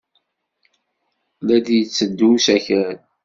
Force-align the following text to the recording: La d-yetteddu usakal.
La 1.45 1.57
d-yetteddu 1.65 2.29
usakal. 2.35 2.97